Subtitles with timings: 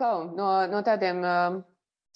[0.00, 1.58] Klau, no, no tādiem uh,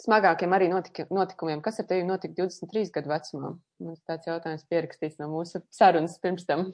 [0.01, 3.51] smagākiem arī notika, notikumiem, kas ar tevi notika 23 gadu vecumā?
[3.85, 6.71] Mums tāds jautājums pierakstīts no mūsu sarunas pirms tam.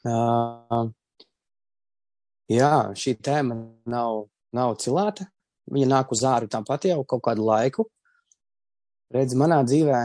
[0.00, 0.88] Uh,
[2.48, 5.28] jā, šī tēma nav, nav cilāta.
[5.68, 7.86] Viņa nāk uz āru tāpat jau kaut kādu laiku.
[9.12, 10.00] Redz, manā dzīvē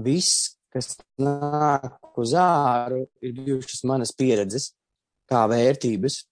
[0.00, 4.72] viss, kas nāk uz āru, ir bijušas manas pieredzes,
[5.28, 6.22] kā vērtības.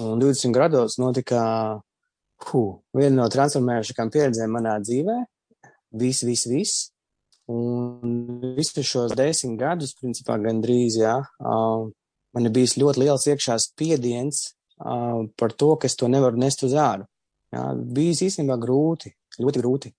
[0.00, 1.42] Un 20 gados notika
[2.48, 5.18] huh, viena no transformējušākām pieredzēm manā dzīvē.
[6.00, 6.88] Viss, viss, viss.
[7.50, 14.44] Un visus šos desmit gadus, principā, gandrīz, jā, man ir bijis ļoti liels iekšā spiediens
[14.78, 17.08] par to, ka es to nevaru nest uz āru.
[17.50, 19.10] Jā, bijis īstenībā grūti,
[19.42, 19.90] ļoti grūti.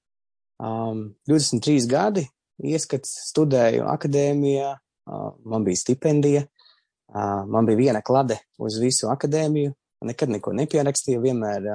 [0.64, 2.24] Um, 23 gadi,
[2.64, 6.46] ieskats, studēju akadēmijā, uh, man bija stipendija,
[7.14, 9.74] man bija viena klade uz visu akadēmiju,
[10.08, 11.68] nekad neko nepierakstīju, vienmēr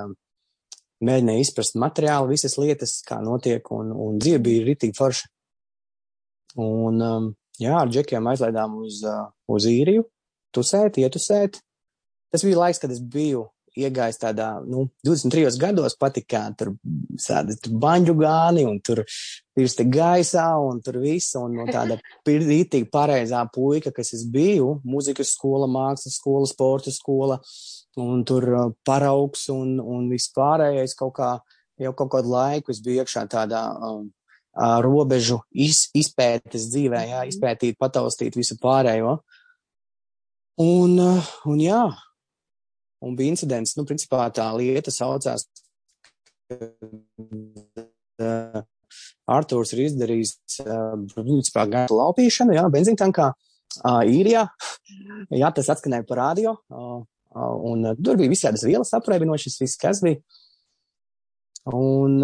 [1.05, 5.29] mēģināju izprast materiālu, visas lietas, kā notiek, un, un dzīve bija ritīgi forša.
[6.63, 7.03] Un,
[7.61, 9.03] jā, ar džekiem aizlaidām uz,
[9.53, 10.07] uz īriju,
[10.57, 11.61] tusēt, ietusēt.
[12.33, 13.45] Tas bija laiks, kad es biju
[13.77, 16.73] iegājis tādā, nu, 23 gados patikā, tur
[17.21, 19.03] sādi tur baņģu gāni un tur
[19.57, 25.35] pirsti gaisā un tur viss, un no tāda rītīgi pareizā puika, kas es biju, muzikas
[25.37, 27.41] skola, mākslas skola, sporta skola,
[28.01, 31.33] un tur uh, paraugs un, un viss pārējais kaut kā,
[31.81, 34.07] jau kaut kādu laiku es biju iekšā tādā um,
[34.57, 39.19] robežu iz, izpētes dzīvē, jā, izpētīt, pataustīt visu pārējo.
[40.57, 40.97] Un,
[41.45, 41.83] un jā,
[43.07, 45.47] Un bija incidents, nu, principā tā lieta saucās,
[46.51, 48.63] uh,
[49.27, 54.47] Artūrs ir izdarījis, uh, principā, gan laupīšanu, jā, benzīntankā, uh, īrijā.
[55.43, 56.57] jā, tas atskanēja par radio.
[57.37, 60.23] Un uh, tur bija visādas vielas apreibinošas, viss, kas bija.
[61.67, 62.21] Un,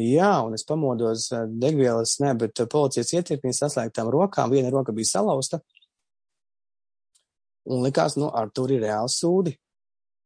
[0.00, 1.26] jā, un es pamodos
[1.60, 5.60] degvielas, ne, bet policijas ietirpņi saslēgtām rokām, viena roka bija salauzta.
[7.68, 9.52] Un likās, nu, ar tur ir reāls sūdi.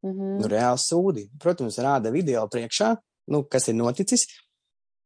[0.02, 0.34] Mm -hmm.
[0.40, 1.28] nu, reāli sūdi.
[1.38, 4.26] Protams, rāda video priekšā, nu, kas ir noticis.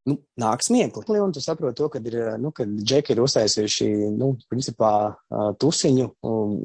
[0.04, 1.20] Nu, nāk smiekli.
[1.20, 3.88] Un tu saproti to, ka ir, nu, kad džeki ir uztaisījuši,
[4.18, 5.14] nu, principā,
[5.62, 6.08] tusiņu,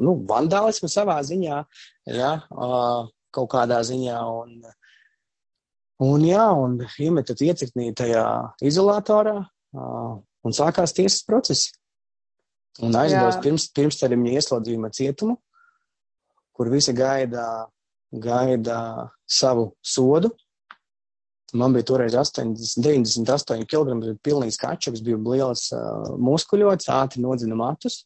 [0.05, 1.65] nu, vandālismu savā ziņā,
[2.05, 2.31] ja,
[3.31, 4.17] kaut kādā ziņā.
[4.41, 4.63] Un,
[5.99, 8.25] un jā, un iemetat iecirknī tajā
[8.61, 9.45] izolatorā,
[10.43, 11.71] un sākās tiesas procesi.
[12.81, 15.37] Un aizdos pirms, pirms termiņa ieslodzījuma cietumu,
[16.53, 17.67] kur visi gaida
[18.11, 20.31] gaida savu sodu.
[21.53, 27.55] Man bija toreiz 80, 98 kg, bija pilnīgs kačaks, bija liels uh, muskuļots, ātri nodzina
[27.55, 28.01] matus.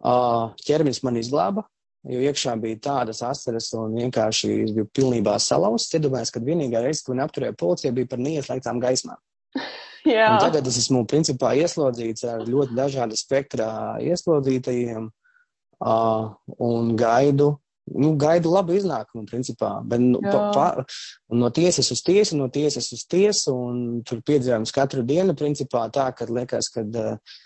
[0.00, 1.66] Uh, ķermenis man izglāba,
[2.08, 5.92] jo iekšā bija tādas asaras un vienkārši es biju pilnībā salauzts.
[5.98, 9.18] Iedomājos, ka vienīgā reize, kad mani apturēja policija, bija par neieslēgtām gaismām.
[10.06, 17.50] Un tagad es esmu principā ieslodzīts ar ļoti dažādu spektrā ieslodzītajiem uh, un gaidu
[17.90, 19.74] nu, gaidu labu iznākumu, principā.
[19.86, 20.88] Bet, nu, pa, pa,
[21.34, 26.10] no tiesas uz tiesu, no tiesas uz tiesu, un tur piedzīvojums katru dienu, principā tā,
[26.16, 27.38] ka liekas, ka uh,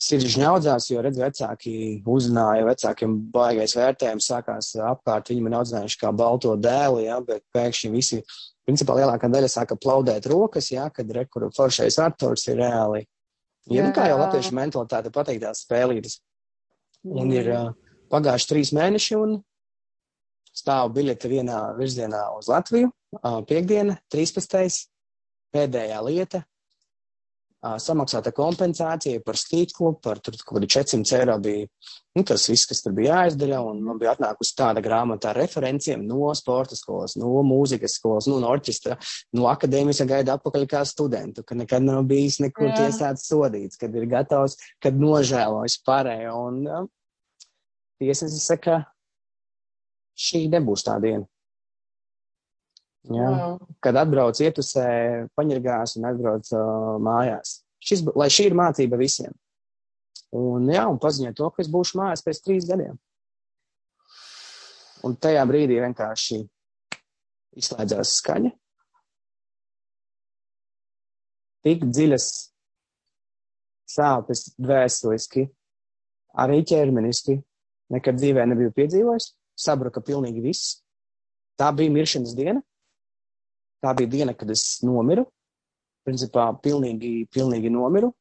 [0.00, 1.74] sirds ņaudzās, jo, redz, vecāki
[2.08, 7.92] uzzināja, vecākiem baigais vērtējums sākās apkārt, viņi man audzinājuši kā balto dēlu, ja, bet pēkšņi
[7.92, 8.22] visi,
[8.68, 13.04] principā lielākā daļa sāka plaudēt rokas, ja, kad rekuru foršais Arturs ir reāli.
[13.70, 16.16] Ja, nu, kā jau latviešu mentalitāte pateikt tās spēlītas.
[17.04, 17.68] Un ir uh,
[18.12, 19.36] pagājuši trīs mēneši, un
[20.60, 22.92] stāv biļete vienā virzienā uz Latviju,
[23.48, 24.86] piekdiena, 13.
[25.54, 26.44] pēdējā lieta,
[27.60, 31.66] samaksāta kompensācija par stīklu, par tur kaut kādi 400 eiro bija,
[32.16, 36.06] nu, tas viss, kas tur bija jāizdara, un man bija atnākusi tāda grāmata ar referenciem
[36.08, 38.96] no sporta skolas, no mūzikas skolas, nu, no orķestra,
[39.36, 44.08] no akadēmijas gaida atpakaļ kā studentu, ka nekad nav bijis nekur tiesāts sodīts, kad ir
[44.08, 46.88] gatavs, kad nožēlojas pārējo, un uh,
[48.00, 48.86] tiesnesis saka,
[50.20, 51.24] šī nebūs tā diena.
[53.08, 53.28] Ja?
[53.32, 53.58] Wow.
[53.80, 54.86] Kad atbrauc ietusē,
[55.38, 57.60] paņirgās un atbrauc uh, mājās.
[57.80, 59.32] Šis, lai šī ir mācība visiem.
[60.36, 62.98] Un, jā, un paziņot to, ka es būšu mājās pēc trīs gadiem.
[65.08, 66.42] Un tajā brīdī vienkārši
[67.56, 68.52] izslēdzās skaņa.
[71.64, 72.26] Tik dziļas
[73.90, 75.48] sāpes dvēseliski,
[76.40, 77.40] arī ķermeniski
[77.90, 80.78] nekad dzīvē nebiju piedzīvojis sabruka pilnīgi viss.
[81.60, 82.62] Tā bija miršanas diena.
[83.84, 85.26] Tā bija diena, kad es nomiru.
[86.06, 88.12] Principā pilnīgi, pilnīgi nomiru.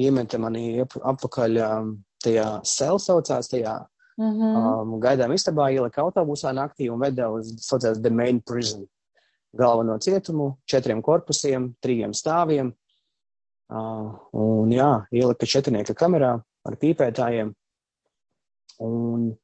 [0.00, 1.94] Iemeta mani apakaļ um,
[2.24, 3.80] tajā sēl saucās, tajā
[4.20, 4.82] Mm -hmm.
[4.82, 8.86] um, gaidām istabā, ielika autobusā naktī un veda uz saucās The Main Prison.
[9.56, 12.72] Galveno cietumu, četriem korpusiem, trījiem stāviem.
[13.72, 17.54] Uh, un jā, ielika četrnieka kamerā ar pīpētājiem.
[18.78, 19.38] Un,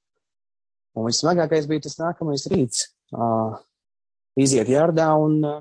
[0.96, 2.88] un vissmagākais bija tas nākamais rīts.
[3.14, 3.56] Uh,
[4.40, 5.60] iziet jārdā un uh,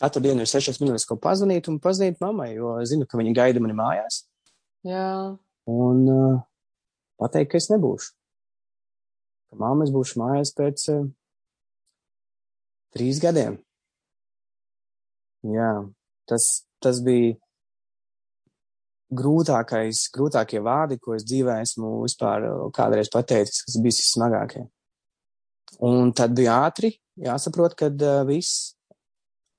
[0.00, 3.62] katru dienu ir sešas minūtes, ko pazvanīt un pazvanīt mammai, jo zinu, ka viņa gaida
[3.62, 4.22] mani mājās.
[4.86, 5.08] Jā.
[5.70, 6.40] Un uh,
[7.20, 8.14] pateikt, ka es nebūšu.
[9.50, 11.06] Ka mamma es būšu mājās pēc uh,
[12.94, 13.58] trīs gadiem.
[15.44, 15.70] Jā,
[16.30, 17.34] tas, tas bija
[19.12, 24.64] grūtākais, grūtākie vārdi, ko es dzīvē esmu vispār kādreiz pateicis, kas bijis vissmagākie.
[25.84, 28.74] Un tad bija ātri jāsaprot, ka uh, viss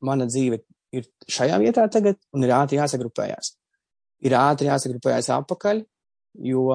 [0.06, 0.62] mana dzīve
[0.96, 3.56] ir šajā vietā tagad un ir ātri jāsagrupējās.
[4.26, 5.84] Ir ātri jāsagrupējās apakaļ,
[6.48, 6.66] jo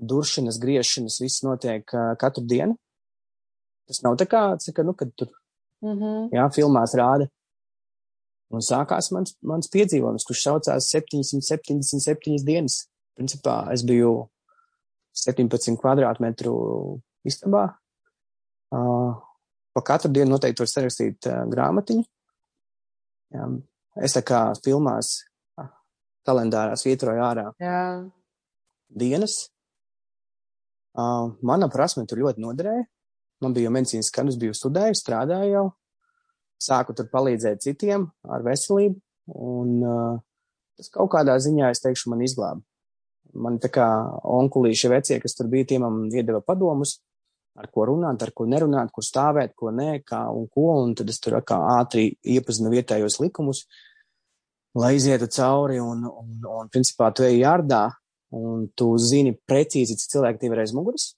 [0.00, 2.76] duršanas, griešanas, viss notiek uh, katru dienu.
[3.88, 5.32] Tas nav tā kā, ka, nu, kad tur,
[5.80, 6.28] Mm -hmm.
[6.36, 7.26] jā, filmās rāda.
[8.50, 12.82] Un sākās mans, mans piedzīvojums, kurš saucās 777 dienas.
[13.18, 14.14] Principā es biju
[15.14, 16.54] 17 kvadrātmetru
[17.26, 17.68] istabā.
[18.74, 19.14] Uh,
[19.74, 22.04] pa katru dienu noteikti var sarakstīt uh, grāmatiņu.
[23.34, 23.46] Jā,
[24.02, 25.12] es tā kā filmās
[25.58, 25.70] uh,
[26.26, 27.80] kalendārā svietroju ārā Jā.
[28.90, 29.44] dienas.
[30.90, 32.86] Uh, mana prasme tur ļoti noderēja.
[33.40, 35.66] Man bija medicīnas skandus, biju studējis, strādāju jau.
[36.60, 38.98] Sāku tur palīdzēt citiem ar veselību.
[39.40, 40.18] Un uh,
[40.76, 42.60] tas kaut kādā ziņā, es teikšu, man izglāba.
[43.30, 43.86] Man tā kā
[44.26, 46.98] onkulīši vecie, kas tur bija, tie man iedeva padomus,
[47.60, 50.66] ar ko runāt, ar ko nerunāt, kur stāvēt, ko nē, kā un ko.
[50.84, 53.64] Un tad es tur kā ātri iepazinu vietējos likumus,
[54.78, 55.80] lai izietu cauri.
[55.82, 57.86] Un, un, un principā, tu ej jārdā,
[58.36, 61.14] un tu zini precīzi, cik cilvēki tev ir aiz muguras.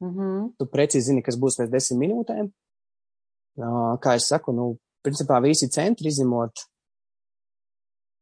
[0.00, 0.48] Mm -hmm.
[0.58, 2.50] Tu precīzi zini, kas būs pēc desmit minūtēm.
[3.58, 4.72] Uh, kā es saku, nu,
[5.02, 6.62] principā visi centri izņemot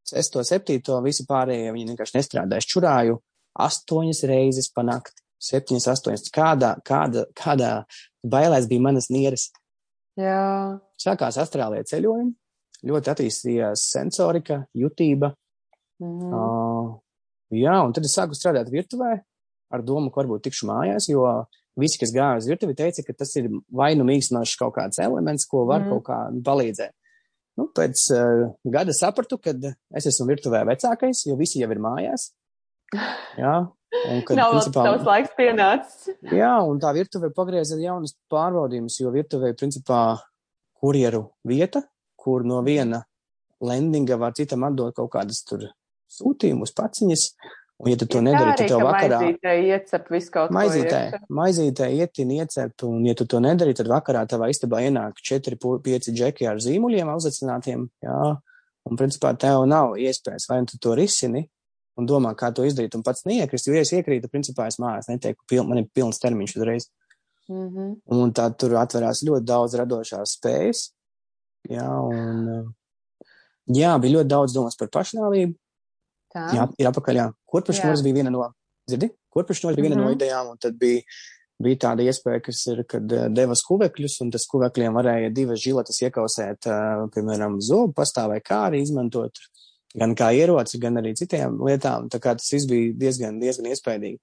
[0.07, 2.61] sesto, septīto, visi pārējie, viņi vienkārši nestrādā.
[2.61, 3.19] Es čurāju
[3.67, 5.23] astoņas reizes pa nakti.
[5.47, 6.31] Septiņas, astoņas.
[6.33, 7.71] Kādā, kāda, kādā
[8.25, 9.51] bailēs bija manas nieres.
[10.17, 10.79] Jā.
[10.97, 12.33] Sākās Austrālijā ceļojumi,
[12.89, 15.35] ļoti attīstījās sensorika, jutība.
[16.01, 16.33] Mm.
[16.33, 16.95] Uh,
[17.53, 19.13] jā, un tad es sāku strādāt virtuvē
[19.77, 21.27] ar domu, ka varbūt tikšu mājās, jo
[21.81, 25.47] visi, kas gāja uz virtuvi, teica, ka tas ir vai nu mīkstinošs kaut kāds elements,
[25.51, 25.93] ko var mm.
[25.93, 26.95] kaut kā palīdzēt.
[27.57, 29.55] Nu, pēc uh, gada sapratu, ka
[29.97, 32.31] es esmu virtuvē vecākais, jo visi jau ir mājās.
[33.43, 33.57] Jā,
[34.11, 36.09] un kad, Nav principā, tavs laiks pienācis.
[36.35, 40.01] jā, un tā virtuve pagrieza jaunas pārbaudījumus, jo virtuvē, principā,
[40.77, 41.83] kurjeru vieta,
[42.21, 43.01] kur no viena
[43.65, 45.65] lendinga var citam atdot kaut kādas tur
[46.13, 47.29] sūtījumus, paciņas,
[47.83, 51.21] un ja tu to nedari, tad tev vakarā Maizītē iecep visu kaut maizītē, ko.
[51.39, 56.49] maizītē ietin, iecep, un ja tu to nedari, tad vakarā tavā istabā ienāk 4-5 džeki
[56.49, 58.21] ar zīmuļiem auzacinātiem, jā,
[58.87, 61.45] un principā tev nav iespējas, vai nu tu to risini,
[61.97, 65.11] un domā, kā to izdarīt, un pats neiekrist, jo, ja es iekrītu, principā es mājās
[65.11, 66.89] netieku, pil, man ir pilns termiņš uzreiz.
[67.49, 67.93] Mm -hmm.
[68.07, 70.91] Un tad tur atverās ļoti daudz radošās spējas.
[71.71, 72.75] Jā, un
[73.67, 75.55] jā, bija ļoti daudz domas par pašnāvību.
[76.37, 76.45] Tā.
[76.53, 77.27] Jā, ir apakaļ, jā.
[77.49, 78.05] Kurpešņos Jā.
[78.05, 78.51] bija viena no,
[78.89, 79.09] dzirdi?
[79.33, 80.17] Kurpešņos bija viena no Mhm.
[80.19, 81.03] idejām, un tad bija,
[81.63, 86.03] bija tāda iespēja, kas ir, kad uh, deva skuvekļus, un tas skuvekļiem varēja divas žiletes
[86.05, 89.33] iekausēt, uh, piemēram, zobu pastā vai kā arī izmantot
[89.97, 92.11] gan kā ieroci, gan arī citiem lietām.
[92.13, 94.19] Tā kā tas viss bija diezgan, diezgan iespaidīgi.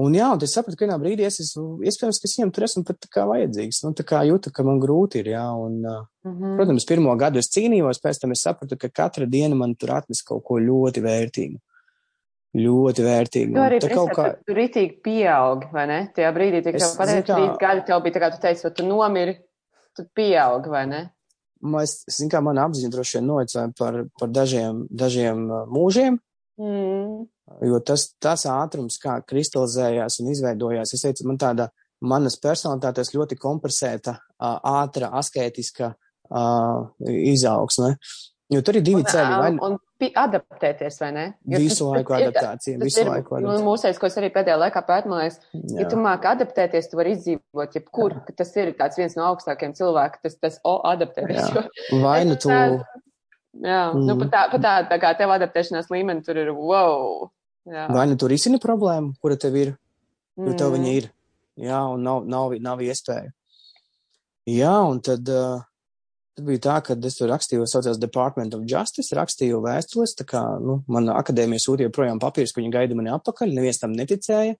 [0.00, 2.64] Un jā, un es sapratu, ka vienā brīdī es esmu, iespējams, ka es viņam tur
[2.64, 3.82] esmu pat tā kā vajadzīgs.
[3.84, 5.82] Nu, tā kā jūtu, ka man grūti ir, jā, un,
[6.22, 6.56] Mm -hmm.
[6.56, 10.22] protams, pirmo gadu es cīnījos, pēc tam es sapratu, ka katra diena man tur atnes
[10.22, 11.58] kaut ko ļoti vērtīgu.
[12.54, 13.54] Ļoti vērtīgu.
[13.54, 14.36] Tu arī tā kaut kā...
[14.46, 16.12] tu ritīgi pieaugi, vai ne?
[16.14, 18.86] Tajā brīdī, kad tev pateica, kā- trīs gadi, tev bija tā kā tu teici, tu
[18.86, 19.38] nomiri,
[19.96, 21.10] tu pieaugi, vai ne?
[21.82, 26.18] es, zin kā, man apziņa droši vien noicēja par, par dažiem, dažiem mūžiem,
[26.58, 27.26] Mm.
[27.60, 31.68] Jo tas, tas ātrums, kā kristalizējās un izveidojās, es teicu, man tāda
[32.02, 35.92] manas personalitātes ļoti kompresēta, ātra, asketiska
[37.08, 37.96] izaugsme.
[38.52, 39.36] Jo tur ir divi Un, ceļi.
[39.40, 39.78] Vai, un
[40.18, 41.22] adaptēties, vai ne?
[41.48, 43.64] Jo visu laiku tas ir- adaptācija, Tas visu ir laiku nu, adaptācija.
[43.68, 45.38] mūsējs, ko es arī pēdējā laikā pētu, man liekas,
[45.78, 46.02] ja tu Jā.
[46.02, 50.36] māki adaptēties, tu vari izdzīvot jebkur, ka tas ir tāds viens no augstākiem cilvēkiem, tas,
[50.42, 51.38] tas o, adaptēties.
[51.38, 51.64] Jā.
[51.92, 52.74] Jo, Vai nu tu, jā,
[53.94, 54.04] mm.
[54.04, 54.18] nu, Mm.
[54.18, 57.30] pat tā, pat tā, tā kā tev adaptēšanās līmeni tur ir wow.
[57.68, 57.86] Jā.
[57.94, 59.76] vai nu tu risini problēmu, kura tev ir,
[60.36, 60.96] jo tev viņa Mm.
[60.98, 61.10] ir.
[61.62, 63.30] Jā, un nav, nav, nav iespēja.
[64.48, 65.60] Jā, un tad, uh,
[66.34, 70.42] tad bija tā, ka es tur rakstīju, saucās Department of Justice, rakstīju vēstules, tā kā,
[70.60, 74.56] nu, mana akadēmija sūtīja projām papīrus, ka viņi gaida mani atpakaļ, neviens tam neticēja.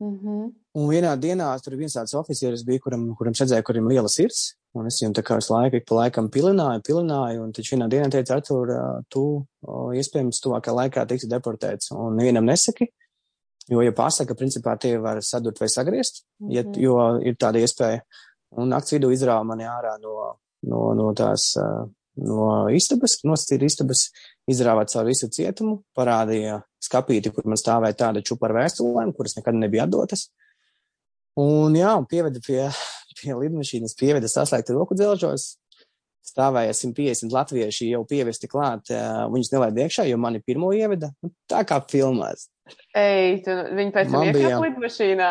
[0.00, 0.52] Mm -hmm.
[0.74, 4.90] Un vienā dienā tur viens tāds oficieris bija, kuram, kuram redzēja, kurim liela sirds, un
[4.90, 8.10] es viņam tā kā visu laiku, ik pa laikam pilināju, pilināju, un taču vienā dienā
[8.12, 8.72] teica, Artur,
[9.12, 9.24] tu
[10.00, 12.90] iespējams tuvākā laikā tiksi deportēts, un nevienam nesaki,
[13.70, 16.54] jo, ja pasaka, principā tie var sadurt vai sagriezt, mm -hmm.
[16.54, 16.80] ja, mhm.
[16.80, 18.00] jo ir tāda iespēja.
[18.56, 21.54] Un nakts vidū izrāva mani ārā no, no, no tās,
[22.14, 24.10] no istabas, nosacīja istabas,
[24.50, 29.54] izrāvāt caur visu cietumu, parādīja skapīti, kur man stāvēja tāda čupa ar vēstulēm, kuras nekad
[29.54, 30.28] nebija atdotas.
[31.40, 32.68] Un jā, un pieveda pie,
[33.24, 35.54] pie lidmašīnas, pieveda saslēgta roku dzelžos,
[36.24, 38.92] stāvēja 150 latvieši jau pievesti klāt,
[39.32, 41.10] viņus nelaid iekšā, jo mani pirmo ieveda,
[41.50, 42.48] tā kā filmās.
[42.96, 45.30] Ej, tu, viņi pēc tam iekāpa lidmašīnā.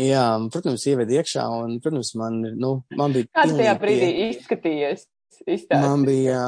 [0.00, 3.28] jā, protams, ieveda iekšā, un, protams, man, nu, man bija.
[3.36, 4.30] Kāds tajā brīdī pie...
[4.36, 5.08] izskatījies?
[5.42, 5.82] Izstāsti.
[5.82, 6.38] Man bija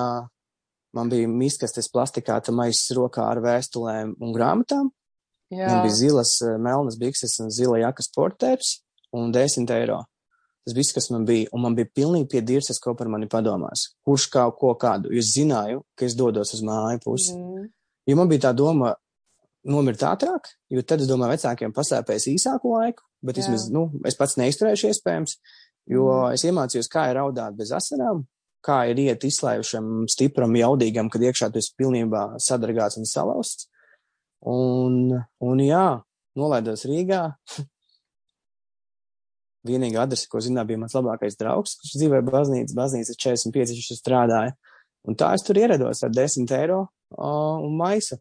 [0.95, 4.93] Man bija miskastes plastikāta maisis rokā ar vēstulēm un grāmatām.
[5.51, 5.67] Jā.
[5.67, 8.77] Man bija zilas, melnas bikses un zila jaka sportēps
[9.15, 10.05] un 10 eiro.
[10.65, 13.91] Tas viss, kas man bija, un man bija pilnīgi pie dirzas, ko par mani padomās.
[14.07, 15.13] Kurš kā, ko kādu.
[15.13, 17.35] Jo es zināju, ka es dodos uz māju pusi.
[17.37, 17.67] Mm.
[18.09, 18.95] Jo man bija tā doma
[19.69, 24.37] nomirt ātrāk, jo tad es domāju, vecākiem pasēpēs īsāku laiku, bet vismaz, nu, es pats
[24.41, 25.37] neizturēšu iespējams,
[25.93, 26.37] jo mm.
[26.37, 28.25] es iemācījos, kā ir raudāt bez asarām,
[28.65, 33.69] kā ir iet izslēgušam, stipram, jaudīgam, kad iekšā tu esi pilnībā sadragāts un salauzts.
[34.45, 35.87] Un, un jā,
[36.37, 37.23] nolaidos Rīgā.
[39.65, 44.53] Vienīgā adrese, ko zināju, bija mans labākais draugs, kurš dzīvoja baznīcas, baznīcas 45, viņš strādāja.
[45.09, 47.31] Un tā es tur ierados ar 10 eiro o,
[47.65, 48.21] un maisu.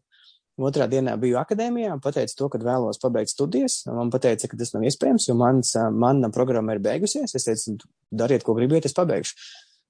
[0.54, 3.80] Otrā dienā biju akadēmijā, pateicu to, ka vēlos pabeigt studijas.
[3.90, 7.34] Man teica, ka tas nav iespējams, jo mans, mana programma ir beigusies.
[7.34, 7.74] Es teicu,
[8.14, 9.34] dariet, ko gribiet, es pabeigšu.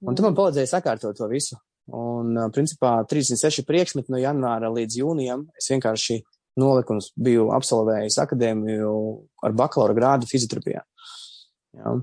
[0.09, 1.59] Un tu man palīdzēji sakārtot to visu.
[1.93, 6.23] Un, principā, 36 priekšmeti no janvāra līdz jūnijam es vienkārši
[6.57, 8.95] noliku un biju absolvējis akadēmiju
[9.45, 10.81] ar bakalaura grādu fizioterapijā.
[11.75, 11.95] Jā.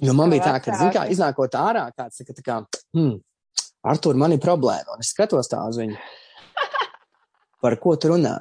[0.00, 2.56] Jo man bija tā, ka, zin kā, iznākot ārā, kāds saka, tā kā,
[2.96, 3.18] hmm,
[3.90, 5.96] Artur, man ir problēma, un es skatos tā uz viņu.
[7.64, 8.36] Par ko tu runā?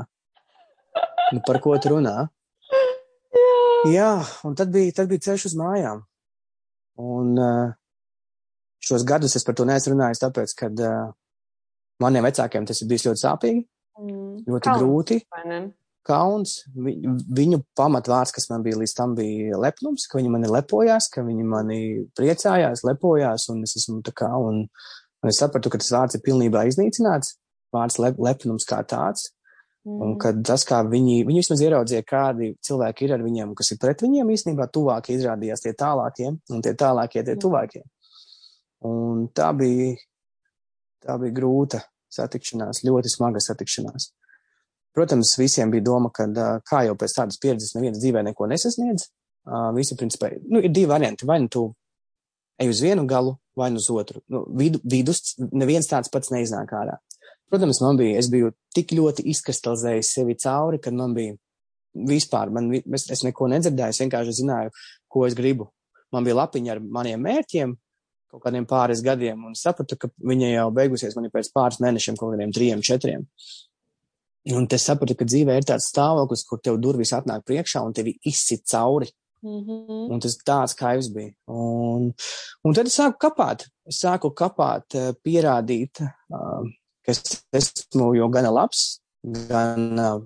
[1.30, 2.16] Nu, par ko tu runā?
[3.86, 4.13] Jā, Jā
[4.48, 6.01] un tad bija, tad bija ceļš uz mājām.
[7.00, 7.75] Un uh,
[8.84, 11.12] šos gadus es par to neesmu runājis, tāpēc, ka uh,
[12.04, 13.62] maniem vecākiem tas ir bijis ļoti sāpīgi,
[14.01, 14.34] mm.
[14.50, 15.20] ļoti kauns, grūti.
[16.08, 16.96] Kauns, vi,
[17.36, 21.46] viņu pamatvārds, kas man bija līdz tam, bija lepnums, ka viņi mani lepojās, ka viņi
[21.46, 21.82] mani
[22.18, 26.24] priecājās, lepojās, un es esmu tā kā, un, un es sapratu, ka tas vārds ir
[26.25, 27.36] pilnībā iznīcināts,
[27.75, 29.29] vārds lep, lepnums kā tāds.
[29.88, 30.00] Mm.
[30.03, 33.79] Un kad tas, kā viņi, viņi vismaz ieraudzīja, kādi cilvēki ir ar viņiem, kas ir
[33.82, 37.44] pret viņiem, īstenībā tuvākie izrādījās tie tālākie, un tie tālākie tie mm.
[37.44, 37.84] tuvākie.
[38.88, 39.94] Un tā bija,
[41.03, 44.12] tā bija grūta satikšanās, ļoti smaga satikšanās.
[44.96, 46.25] Protams, visiem bija doma, ka
[46.65, 49.10] kā jau pēc tādas pieredzes neviens dzīvē neko nesasniedz.
[49.75, 51.27] Visi, principā, nu, ir divi varianti.
[51.29, 51.67] Vai nu tu
[52.60, 54.22] ej uz vienu galu, vai nu uz otru.
[54.27, 56.98] Nu, vidu, vidus neviens tāds pats neiznāk ārā.
[57.50, 61.38] Protams, man bija, es biju tik ļoti izkristalizējis sevi cauri, ka man bija
[62.10, 64.74] vispār, man, es, es neko nedzirdēju, es vienkārši zināju,
[65.10, 65.72] ko es gribu.
[66.13, 67.74] Man bija lapiņa ar maniem mērķiem,
[68.29, 72.19] kaut kādiem pāris gadiem un sapratu, ka viņa jau beigusies man ir pēc pāris mēnešiem,
[72.19, 73.25] kaut kādiem trijiem, četriem.
[74.55, 78.15] Un es sapratu, ka dzīvē ir tāds stāvoklis, kur tev durvis atnāk priekšā un tevi
[78.25, 79.10] izsit cauri.
[79.43, 80.12] Mm -hmm.
[80.12, 81.34] Un tas tāds kā es biju.
[81.48, 82.13] Un,
[82.63, 83.67] un tad es sāku kapāt.
[83.86, 86.63] Es sāku kapāt, eh, pierādīt, uh,
[87.05, 90.24] ka es esmu jau gana labs, gan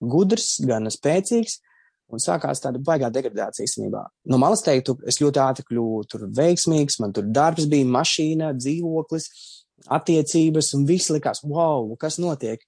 [0.00, 1.60] gudrs, gan spēcīgs,
[2.06, 4.04] Un sākās tāda baigā degradācija īstenībā.
[4.30, 9.26] No malas teiktu, es ļoti ātri kļuvu tur veiksmīgs, man tur darbs bija, mašīna, dzīvoklis,
[9.96, 12.62] attiecības, un viss likās, wow, kas notiek.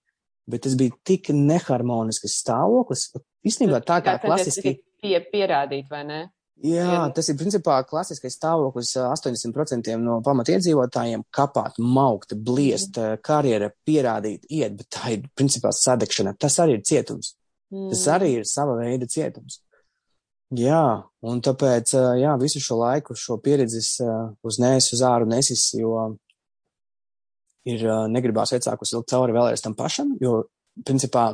[0.49, 3.11] Bet tas bija tik neharmonisks stāvoklis.
[3.47, 4.78] Īstenībā tā kā klasiski.
[4.99, 6.21] Pie, pierādīt, vai ne?
[6.64, 13.21] Jā, tas ir principā klasiskais stāvoklis 80% no pamatiedzīvotājiem- kapāt, maukt, bliest, mm.
[13.23, 16.35] karjera, pierādīt, iet, bet tā ir principā sadegšana.
[16.37, 17.37] Tas arī ir cietums.
[17.71, 17.90] Mm.
[17.93, 19.61] Tas arī ir sava veida cietums.
[20.50, 23.83] Jā, un tāpēc, jā, visu šo laiku, šo pieredzi
[24.43, 26.17] uz nēs, uz āru nesis, jo
[27.69, 30.41] ir negribās vecākus ilgt cauri vēlreiz tam pašam, jo,
[30.87, 31.27] principā,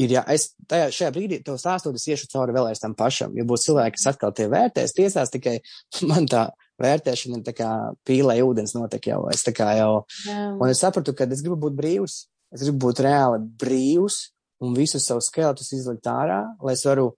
[0.00, 3.46] ir, ja es tajā, šajā brīdī to stāstot, es iešu cauri vēlreiz tam pašam, jo
[3.48, 5.58] būs cilvēki, kas atkal tie vērtēs, tiesās tikai
[6.10, 6.48] man tā
[6.82, 7.72] vērtēšana tā kā
[8.06, 9.92] pīlē ūdens notek jau, es tā kā jau,
[10.28, 10.48] Jā.
[10.54, 12.24] un es sapratu, ka es gribu būt brīvs,
[12.54, 14.26] es gribu būt reāli brīvs,
[14.64, 17.10] un visus savus skeletus izlikt ārā, lai es varu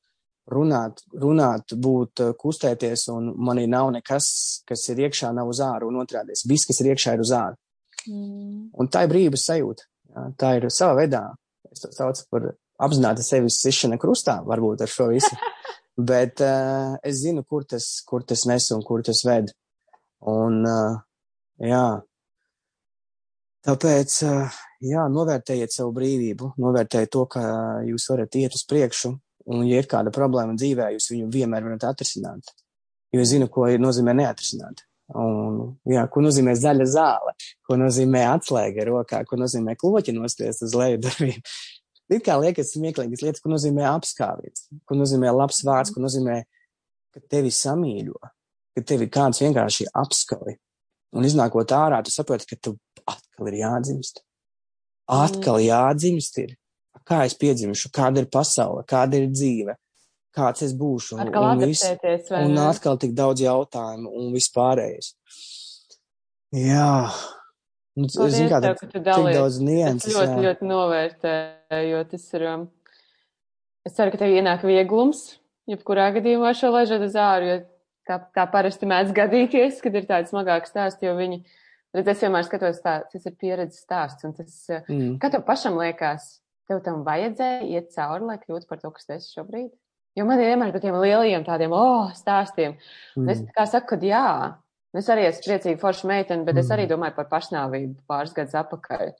[0.50, 5.88] runāt, runāt, būt, eh, kustēties, un manī nav nekas, kas ir iekšā, nav uz āru,
[5.88, 6.46] un otrādies.
[6.48, 7.56] Viss, kas ir iekšā, ir uz āru.
[8.08, 8.70] Mm.
[8.78, 9.88] Un tā ir brīvības sajūta.
[10.08, 11.34] Jā, tā ir sava veidā.
[11.70, 15.34] Es to saucu par apzināti sevis sišana krustā, varbūt ar šo visu.
[16.10, 19.50] Bet uh, es zinu, kur tas, kur tas nes un kur tas ved.
[20.30, 20.94] Un, uh,
[21.58, 22.00] jā,
[23.66, 27.42] tāpēc, uh, jā, novērtējiet savu brīvību, novērtējiet to, ka
[27.86, 29.12] jūs varat iet uz priekšu,
[29.48, 32.52] un, ja ir kāda problēma dzīvē, jūs viņu vienmēr varat atrisināt.
[33.14, 34.84] Jo es zinu, ko nozīmē neatrisināt.
[35.16, 37.32] Un, jā, ko nozīmē zaļa zāle,
[37.64, 41.40] ko nozīmē atslēga rokā, ko nozīmē kloķi nosties uz leju darbību.
[42.08, 46.38] It kā liekas smieklīgas lietas, ko nozīmē apskāviens, ko nozīmē labs vārds, ko nozīmē,
[47.12, 48.16] ka tevi samīļo,
[48.76, 50.54] ka tevi kāds vienkārši apskauj.
[51.16, 52.74] Un iznākot ārā, tu saproti, ka tu
[53.08, 54.22] atkal ir jādzimst.
[55.08, 55.66] Atkal mm.
[55.66, 56.56] jādzimst ir.
[57.06, 59.76] Kā es piedzimšu, kāda ir pasaule, kāda ir dzīve,
[60.34, 61.18] kāds es būšu.
[61.18, 61.84] Un, atkal un, vis,
[62.40, 65.12] un atkal tik daudz jautājumu un vispārējais.
[66.56, 66.92] Jā,
[67.98, 69.34] Nu, Paldies, zin, kā, tev, ka tu dalies.
[69.34, 70.42] Daudz nianses, es ļoti, jā.
[70.46, 72.44] ļoti novērtēju, jo tas ir.
[72.46, 72.66] Um,
[73.88, 75.22] es ceru, ka tev ienāk vieglums,
[75.70, 77.56] jebkurā gadījumā šo ležat uz āru, jo
[78.06, 81.40] tā, tā parasti mēdz gadīties, kad ir tādi smagāki stāsti, jo viņi,
[81.96, 85.16] redz, es vienmēr skatos tā, tas ir pieredzes stāsts, un tas, mm.
[85.22, 86.36] kā tev pašam liekas,
[86.68, 89.70] tev tam vajadzēja iet cauri, lai kļūtu par to, kas tu esi šobrīd?
[90.18, 92.78] Jo man ir vienmēr par tiem lielajiem tādiem, oh, stāstiem.
[93.16, 93.28] Mm.
[93.32, 94.28] Es kā saku, ka jā,
[94.96, 96.62] Es arī esmu priecīga forša meitene, bet mm.
[96.62, 96.92] es arī mm.
[96.94, 99.10] domāju par pašnāvību pāris gadus atpakaļ.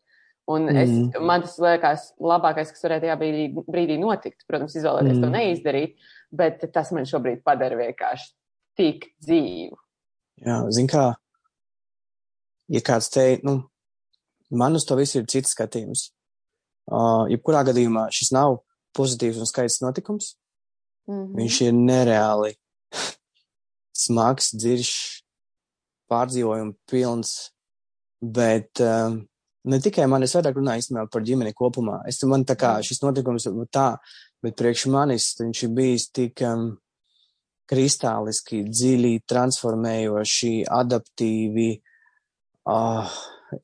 [0.48, 0.78] Un mm.
[0.80, 4.46] es, man tas liekas labākais, kas varēja tajā brīdī, brīdī notikt.
[4.48, 5.24] Protams, izvēlēties mm.
[5.26, 8.30] to neizdarīt, bet tas man šobrīd padara vienkārši
[8.80, 9.76] tik dzīvu.
[10.46, 11.04] Jā, zin kā,
[12.72, 13.58] ja kāds te, nu,
[14.54, 16.08] man uz to visu ir cits skatījums.
[17.32, 18.60] Jebkurā gadījumā šis nav
[18.96, 20.36] pozitīvs un skaists notikums.
[21.08, 21.36] Mm -hmm.
[21.36, 22.52] Viņš ir nereāli
[24.04, 24.92] smags, dziļš,
[26.08, 27.52] pārdzīvojumu pilns,
[28.20, 29.20] bet um,
[29.64, 32.00] ne tikai man, es vairāk runāju par ģimeni kopumā.
[32.08, 33.96] Es man tā kā šis notikums tā,
[34.42, 36.78] bet priekš manis viņš ir bijis tik um,
[37.68, 41.70] kristāliski, dziļi, transformējoši, adaptīvi,
[42.64, 43.18] uh,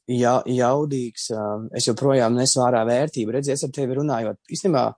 [0.08, 1.30] ja, jaudīgs.
[1.34, 3.34] Uh, es joprojām nesu ārā vērtību.
[3.38, 4.92] Redziet, ar tevi runājot, īstenībā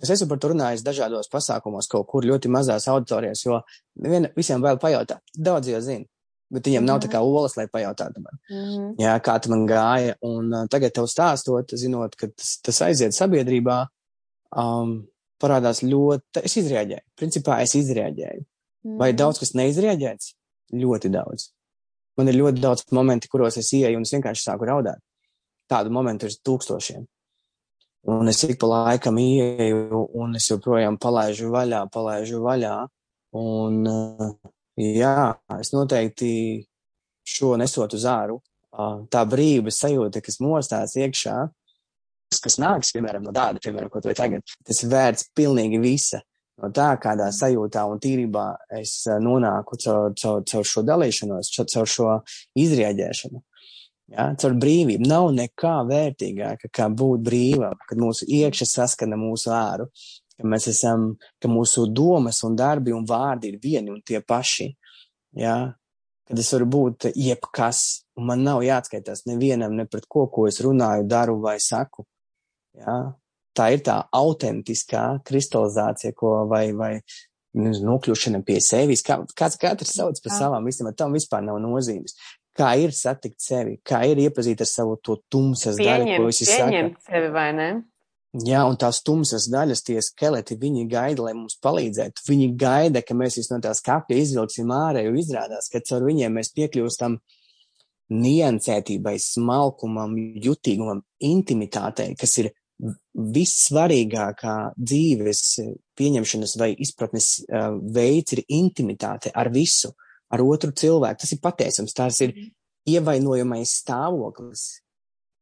[0.00, 3.58] Es esmu par to runājis dažādos pasākumos, kaut kur ļoti mazās auditorijās, jo
[4.00, 5.20] vien, visiem vēl pajautāt.
[5.36, 6.06] Daudz jau zina
[6.50, 8.88] bet viņiem nav tā kā olas, lai pajautātu man, mm -hmm.
[8.98, 10.16] jā, kā tam man gāja.
[10.26, 13.78] Un uh, tagad tev stāstot, zinot, ka tas, tas aiziet sabiedrībā,
[14.56, 14.96] um,
[15.40, 17.06] parādās ļoti, es izrēģēju.
[17.16, 18.42] Principā es izrēģēju.
[18.42, 18.98] Mm -hmm.
[18.98, 20.34] Vai daudz kas neizrēģēts?
[20.72, 21.50] Ļoti daudz.
[22.20, 25.00] Man ir ļoti daudz momenti, kuros es ieeju un es vienkārši sāku raudāt.
[25.70, 27.08] Tādu momentu ir tūkstošiem.
[28.12, 32.76] Un es ik pa laikam ieeju, un es joprojām palaižu vaļā, palaižu vaļā.
[33.40, 34.30] Un uh,
[34.80, 36.32] Jā, es noteikti
[37.26, 38.38] šo nesotu zāru.
[39.10, 41.36] Tā brīvības sajūta, kas mostās iekšā,
[42.30, 46.22] kas nāks, piemēram, no tāda, piemēram, ko tu tagad, tas vērts pilnīgi visa.
[46.60, 48.46] No tā, kādā sajūtā un tīrībā
[48.80, 52.16] es nonāku caur, caur, caur šo dalīšanos, caur šo
[52.60, 53.40] izrieģēšanu.
[54.10, 59.86] Ja, caur brīvību nav nekā vērtīgāka, kā būt brīvam, kad mūsu iekšā saskana mūsu āru,
[60.36, 64.66] ka mēs esam, ka mūsu domas un darbi un vārdi ir vieni un tie paši.
[65.38, 65.56] Jā,
[66.26, 67.84] kad es varu būt jebkas,
[68.18, 72.04] un man nav jāatskaitās nevienam, ne pret ko, ko es runāju, daru vai saku.
[72.78, 72.98] Jā,
[73.56, 76.92] tā ir tā autentiskā kristalizācija, ko vai, vai
[77.56, 79.02] nokļūšana pie sevis.
[79.06, 82.16] Kā, kāds katrs sauc par savām visam, tam vispār nav nozīmes.
[82.56, 86.68] Kā ir satikt sevi, kā ir iepazīt ar savu to tumsas daļu, ko visi saka.
[86.68, 87.70] Pieņemt sevi, vai ne?
[88.46, 92.22] Jā, un tās tumsas daļas, tie skeleti, viņi gaida, lai mums palīdzētu.
[92.28, 96.38] Viņi gaida, ka mēs viņus no tās kapja izvilksim ārā, jo izrādās, ka caur viņiem
[96.38, 97.16] mēs piekļūstam
[98.10, 102.52] niansētībai, smalkumam, jutīgumam, intimitātei, kas ir
[103.34, 105.42] vissvarīgākā dzīves
[105.98, 109.92] pieņemšanas vai izpratnes uh, veids, ir intimitāte ar visu,
[110.32, 111.20] ar otru cilvēku.
[111.22, 112.34] Tas ir pateicams, tās ir
[112.88, 114.64] ievainojamais stāvoklis.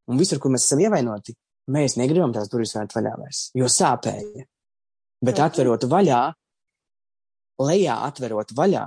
[0.08, 1.36] Un visur, kur mēs esam ievainoti,
[1.74, 4.46] mēs negribam tās durvis vērt vaļā vairs, jo sāpēja.
[5.24, 6.22] Bet atverot vaļā,
[7.60, 8.86] lejā atverot vaļā,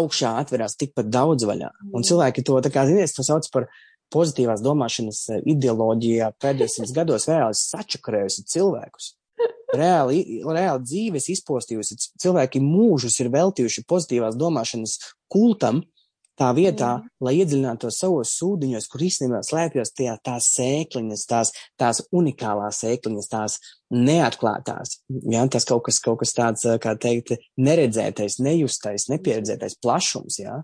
[0.00, 1.70] augšā atverās tikpat daudz vaļā.
[1.90, 2.06] Un mm.
[2.08, 3.68] cilvēki to, tā kā, zinies, to sauc par
[4.12, 9.14] pozitīvās domāšanas eh, ideoloģijā pēdējos simts gados reāli sačakarējusi cilvēkus.
[9.72, 11.96] Reāli, reāli dzīves izpostījusi.
[12.20, 14.98] Cilvēki mūžus ir veltījuši pozitīvās domāšanas
[15.32, 15.80] kultam,
[16.38, 17.10] tā vietā, mm.
[17.24, 23.58] lai iedziļinātos savos sūdiņos, kur īstenībā slēpjas tie, tās sēkliņas, tās, tās unikālās sēkliņas, tās
[23.92, 24.98] neatklātās.
[25.32, 25.44] Ja?
[25.52, 30.40] Tas kaut kas, kaut kas tāds, kā teikt, neredzētais, nejustais, nepieredzētais plašums.
[30.42, 30.62] Ja?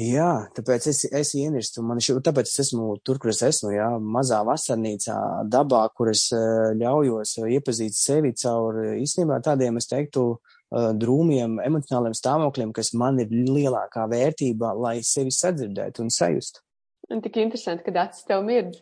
[0.00, 1.82] Jā, tāpēc es, es ienirstu.
[1.84, 5.16] Man šo, tāpēc es esmu tur, kur es esmu, jā, mazā vasarnīcā,
[5.52, 10.32] dabā, kur es uh, ļaujos uh, iepazīt sevi caur uh, īstenībā tādiem, es teiktu,
[10.70, 16.62] drūmiem emocionāliem stāvokļiem, kas man ir lielākā vērtība, lai sevi sadzirdētu un sajustu.
[17.10, 18.78] Un tik interesanti, kad acis tev mirdz.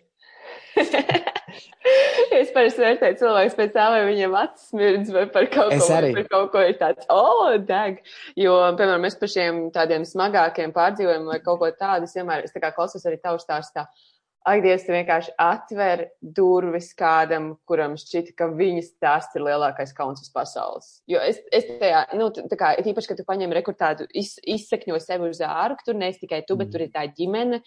[2.38, 5.94] es parasti vērtēju cilvēkus pēc tā, vai viņiem acis mirdz vai par kaut es ko,
[5.96, 6.12] arī.
[6.18, 8.02] par kaut ko ir tāds, oh, deg.
[8.38, 12.54] Jo, piemēram, es par šiem tādiem smagākiem pārdzīvojumiem vai kaut ko tādu, es vienmēr, es
[12.54, 13.88] tā kā klausos arī tavu stāstā.
[13.88, 14.17] Tā
[14.48, 20.22] Ak, Dievs, tu vienkārši atver durvis kādam, kuram šķita, ka viņas stāsts ir lielākais kauns
[20.24, 20.87] uz pasaules.
[21.11, 24.96] Jo es, es tajā, nu, tā kā, ir īpaši, ka tu paņem rekurtātu, iz, izsekņo
[25.04, 27.61] sevi uz āru, ka tur neesi tikai tu, bet tur ir tā ģimene,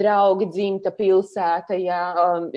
[0.00, 2.02] draugi dzimta pilsēta, jā,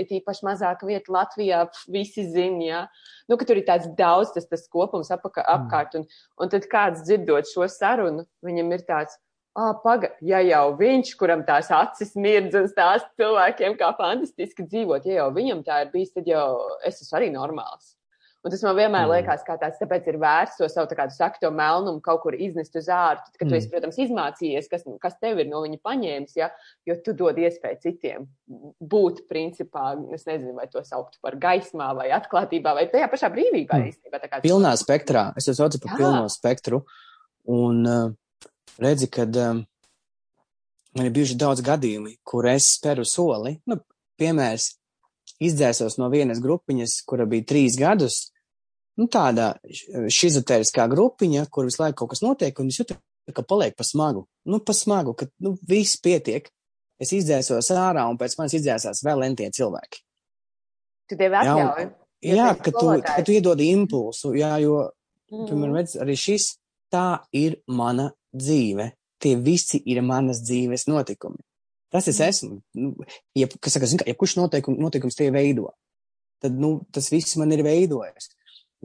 [0.02, 1.62] ir īpaši mazāka vieta Latvijā,
[1.94, 2.84] visi zina, jā.
[3.30, 6.10] Nu, ka tur ir tāds daudz, tas, tas kopums apaka, apkārt, un,
[6.42, 9.22] un tad kāds dzirdot šo sarunu, viņam ir tāds
[9.58, 15.08] ah, paga, ja jau viņš, kuram tās acis mirdz un stāsta cilvēkiem, kā fantastiski dzīvot,
[15.10, 16.46] ja jau viņam tā ir bijis, tad jau
[16.86, 17.96] es esmu arī normāls.
[18.40, 19.12] Un tas man vienmēr mm.
[19.12, 22.38] liekas, kā tāds, tāpēc ir vērts to savu, kā tu saki, to melnumu kaut kur
[22.40, 23.20] iznest uz ārā.
[23.20, 23.52] Tad, kad mm.
[23.52, 26.48] tu esi, protams, izmācījies, kas, kas tev ir no viņa paņēmis, ja,
[26.88, 28.30] jo tu dod iespēju citiem
[28.80, 33.76] būt principā, es nezinu, vai to sauktu par gaismā vai atklātībā vai tajā pašā brīvībā
[33.76, 33.92] mm.
[33.92, 34.42] īstenībā.
[34.48, 35.28] Pilnā spektrā.
[35.36, 36.00] Es to saucu par Jā.
[36.00, 36.86] pilno spektru.
[37.52, 38.16] Un, uh,
[38.78, 39.64] redzi, kad um,
[40.96, 43.80] man ir bijuši daudz gadījumi, kur es speru soli, nu,
[44.20, 44.74] piemērs,
[45.40, 48.30] izdzēsos no vienas grupiņas, kura bija trīs gadus,
[49.00, 49.54] nu, tāda
[50.12, 52.98] šizotēriskā grupiņa, kur visu laiku kaut kas notiek, un es jūtu,
[53.36, 56.50] ka paliek pa smagu, nu, pa smagu, ka, nu, viss pietiek.
[57.00, 60.02] Es izdzēsos ārā, un pēc manis izdzēsās vēl entie cilvēki.
[61.08, 61.86] Tu tev atļauj?
[62.28, 64.82] Jā, jā ka tu, ka tu iedod impulsu, jā, jo,
[65.32, 65.46] mm.
[65.48, 66.50] piemēram, redz, arī šis,
[66.92, 71.42] tā ir mana dzīve, tie visi ir manas dzīves notikumi.
[71.90, 72.30] Tas es mm.
[72.30, 72.62] esmu.
[72.78, 72.94] Nu,
[73.38, 75.72] ja, kas saka, zin, ja kurš noteikums, noteikums tie veido,
[76.42, 78.30] tad, nu, tas viss man ir veidojis.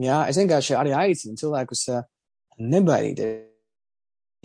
[0.01, 2.03] Jā, es vienkārši arī aicinu cilvēkus uh,
[2.59, 3.45] nebaidīties.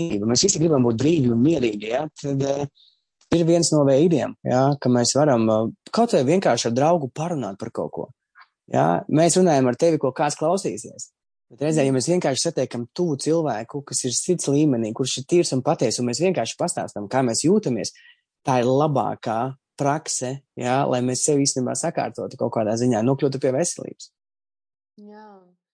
[0.01, 2.63] Mēs visi gribam būt brīvi un mierīgi, jā, tad uh,
[3.35, 7.59] ir viens no veidiem, jā, ka mēs varam uh, kaut vai vienkārši ar draugu parunāt
[7.61, 8.07] par kaut ko.
[8.71, 11.11] Jā, mēs runājam ar tevi, ko kāds klausīsies.
[11.51, 15.51] Bet reizē, ja mēs vienkārši satiekam tuvu cilvēku, kas ir sirds līmenī, kurš ir tīrs
[15.57, 17.91] un patiesa, un mēs vienkārši pastāstām, kā mēs jūtamies,
[18.47, 19.41] tā ir labākā
[19.81, 24.13] prakse, jā, lai mēs sevi īstenībā sakārtotu kaut kādā ziņā, nokļūtu pie veselības.
[25.01, 25.30] Jā,